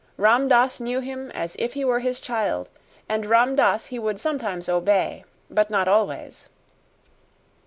[0.17, 2.69] Ram Dass knew him as if he were his child,
[3.07, 6.49] and Ram Dass he would sometimes obey, but not always.